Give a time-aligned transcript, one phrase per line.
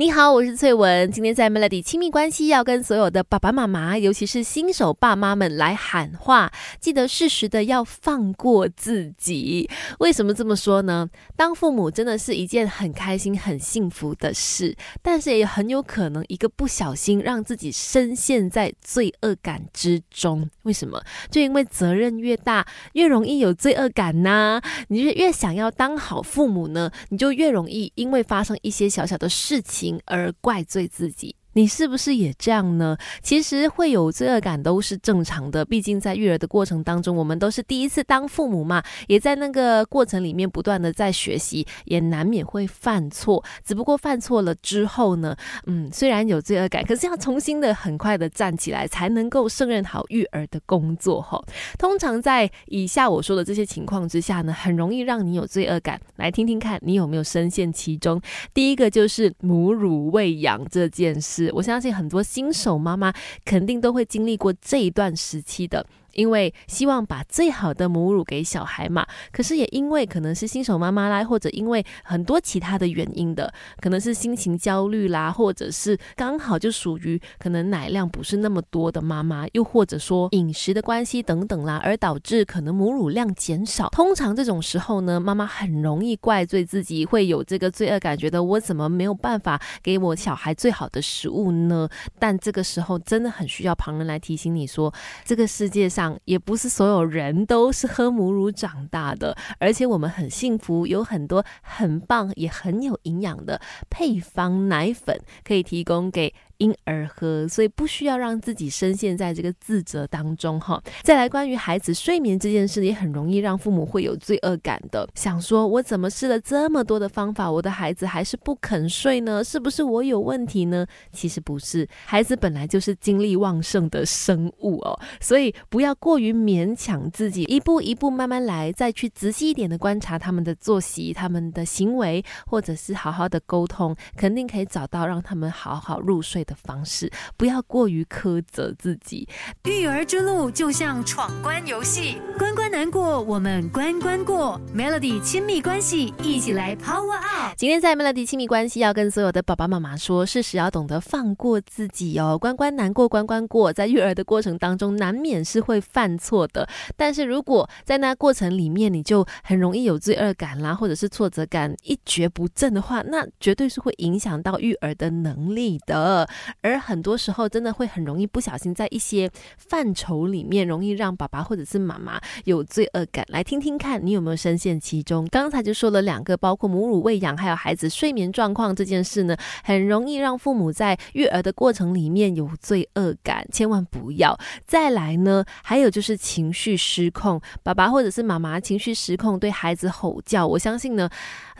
[0.00, 1.12] 你好，我是翠文。
[1.12, 9.68] 今天在 Melody 亲密关系要跟所有的爸爸妈妈，尤其是新手爸妈们来喊话，记得适时的要放过自己。
[9.98, 11.06] 为什么这么说呢？
[11.36, 20.48] 当父母真的是一件很开心、很幸福的事，但是也很有可能一个不小心让自己深陷在罪恶感之中。
[20.62, 20.98] 为什么？
[21.30, 24.62] 就因为责任越大，越容易有罪恶感呐。
[24.88, 29.89] 你就越想要当好父母呢，你就越容易因为发生一些小小的事情。
[30.04, 31.36] 而怪罪自己。
[31.54, 32.96] 你是不是也这样呢？
[33.22, 43.42] 其实会有罪恶感都是正常的，毕竟在育儿的过程当中，我们都是第一次当父母嘛，也在那个过程里面不断的在学习，也难免会犯错。
[43.64, 45.34] 只不过犯错了之后呢，
[45.66, 51.42] 嗯，虽然有罪恶感，可是要重新的很快的站起来，才能够胜任好育儿的工作哈。
[51.76, 56.00] 通常在以下我说的这些情况之下呢，很容易让你有罪恶感。
[56.14, 58.20] 来听听看你有没有深陷其中。
[58.54, 61.39] 第一个就是母乳喂养这件事。
[61.54, 63.12] 我相信很多新手妈妈
[63.44, 65.86] 肯定都会经历过这一段时期的。
[66.14, 83.88] 因为希望把最好的母乳给小孩嘛，可是也因为可能是新手妈妈啦，或者因为很多其他的原因的，可能是心情焦虑啦，或者是刚好就属于可能奶量不是那么多的妈妈，又或者说饮食的关系等等啦，而导致可能母乳量减少。
[83.90, 91.88] 通常这种时候呢，妈妈很容易怪罪自己，会有这个罪恶感，觉得我怎么没有办法给我小孩最好的食物呢？
[92.18, 94.92] 但这个时候真的很需要旁人来提醒你说，
[95.24, 95.99] 这个世界上。
[96.24, 106.32] 也不是所有人都是喝母乳长大的，而且我们很幸福，有很多很棒也很有营养的配方奶粉可以提供给。
[106.60, 110.80] 婴儿喝，所以不需要让自己深陷在这个自责当中哈。
[111.02, 119.42] 再来，关于孩子睡眠这件事，也很容易让父母会有罪恶感的，想说我怎么试了这么多的方法，我的孩子还是不肯睡呢？
[119.42, 120.86] 是不是我有问题呢？
[121.10, 136.44] 其实不是，孩子本来就是精力旺盛的生物哦，所以不要过于勉强自己，一步一步慢慢来，再去仔细一点的观察他们的作息、他们的行为，或者是好好的沟通，肯定可以找到让他们好好入睡。
[136.50, 139.28] 的方式，不要过于苛责自己。
[139.62, 144.60] 育儿之路就像闯关游戏，关关难过，我们关关过。
[144.74, 147.54] Melody 亲密关系，一起来 Power Up。
[147.56, 152.36] 今天在 Melody 亲密关系，要跟所有的爸爸妈妈说，事时要懂得放过自己哦。
[152.36, 156.68] 关关难过关关过，在育儿的过程当中，难免是会犯错的。
[156.96, 166.28] 但是如果在那过程里面，你就很容易有罪恶感啦，或者是挫折感一蹶不振的话，那绝对是会影响到育儿的能力的。
[166.62, 173.24] 而很多时候，真的会很容易不小心在一些范畴里面，容易让爸爸或者是妈妈有罪恶感。
[173.28, 175.26] 来听听看，你有没有深陷其中？
[175.30, 184.38] 刚才就说了两个，包括母乳喂养，还有孩子睡眠状况这件事呢，很容易让父母在育儿的过程里面有罪恶感，千万不要。
[184.66, 191.08] 再来呢，还有就是情绪失控，爸爸或者是妈妈情绪失控，对孩子吼叫，我相信呢，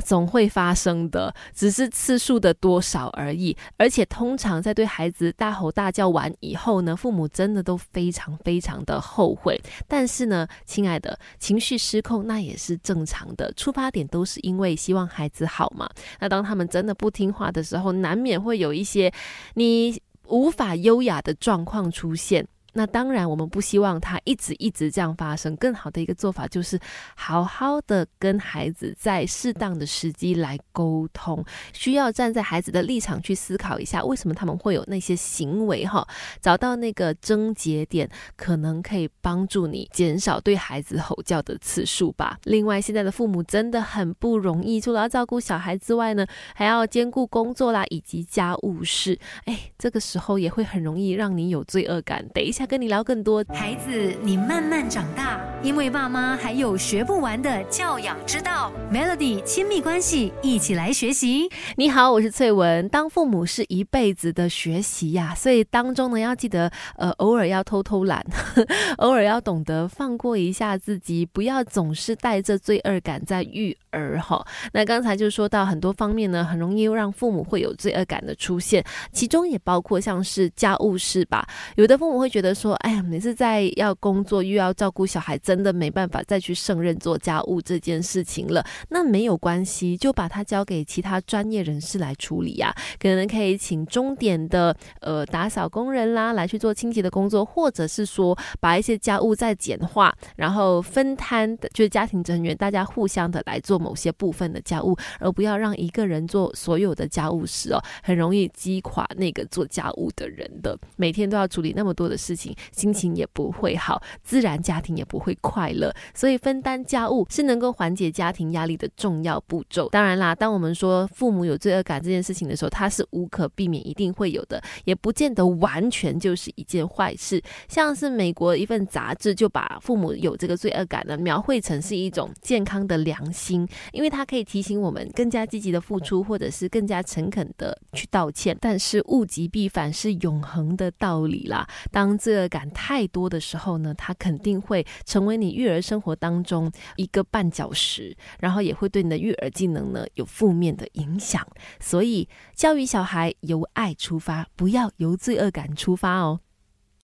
[0.04, 3.56] 总会发生的，只是次数的多少而已。
[3.76, 9.60] 而且通常在在对孩子大吼大叫完以后呢，父母真的都非常非常的后悔。
[9.88, 15.90] 但是呢，亲爱的，情绪失控那也是正常的，出发点都是因为希望孩子好嘛。
[16.20, 19.12] 那当他们真的不听话的时候，难免会有一些
[19.54, 22.46] 你无法优雅的状况出现。
[22.72, 25.56] 那当然，我们不希望他一直一直这样发生。
[25.56, 26.78] 更好的一个做法就是
[27.16, 36.06] 好好的跟孩子在适当的时机来沟通，需要站在孩子的立场去思考一下，为什么他们会有那些行为哈，
[36.40, 42.38] 找到那个症结点，可能可以帮助你减少对孩子吼叫的次数吧。
[42.44, 49.18] 另外，现在的父母真的很不容易，除了要照顾小孩之外呢，还要兼顾工作啦以及家务事。
[49.46, 52.24] 哎，这个时候也会很容易让你有罪恶感。
[52.32, 52.59] 等一下。
[52.60, 58.72] 他跟你聊更多，孩子，你慢慢长大，因为爸妈还有学不完的教养之道。
[58.90, 61.50] Melody 亲密关系，一起来学习。
[61.76, 62.88] 你好，我是翠文。
[62.88, 68.24] 当父母是一辈子的学习呀，所以当中呢，要记得呃，偶尔要偷偷懒，
[68.98, 74.44] 偶尔要懂得放过一下自己，不要总是带着罪恶感在育儿哈。
[74.72, 78.82] 那刚才就说到很多方面呢，很容易让父母会有罪恶感的出现，
[79.12, 81.46] 其中也包括像是家务事吧。
[81.76, 82.50] 有的父母会觉得。
[82.60, 92.72] 说，哎呀，每次在要工作又要照顾小孩子，真的没办法再去胜任做家务这件事情了，那没有关系，就把它交给其他专业人士来处理呀。
[93.00, 110.78] 可能可以请钟点的呃打扫工人啦来去做清洁的工作，或者是说把一些家务再简化，然后分摊的，就是家庭成员大家互相的来做某些部分的家务，而不要让一个人做所有的家务事哦，很容易击垮那个做家务的人的。
[110.94, 115.94] 每天都要处理那么多的事情，心情也不会好，自然家庭也不会快乐。
[116.14, 119.88] 所以分担家务是能够缓解家庭压力的重要步骤。
[119.90, 127.42] 当然啦，当我们说父母有罪恶感这件事情的时候，它是无可避免，一定会有的，也不见得完全就是一件坏事。
[127.68, 138.56] 像是美国一份杂志就把父母有这个罪恶感呢描绘成是一种健康的良心，因为它可以提醒我们更加积极的付出，或者是更加诚恳的去道歉。
[138.60, 141.66] 但是物极必反是永恒的道理啦。
[141.90, 151.46] 当罪恶感太多的时候呢，它肯定会成为为你育儿生活当中一个绊脚石，然后也会对你的育儿技能呢有负面的影响。
[151.78, 156.40] 所以教育小孩由爱出发，不要由罪恶感出发哦。